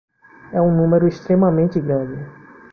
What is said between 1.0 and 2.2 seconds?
extremamente grande